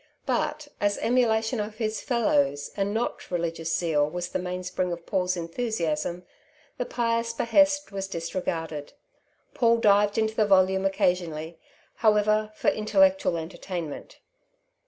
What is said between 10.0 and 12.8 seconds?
into the volume occasionally, however, for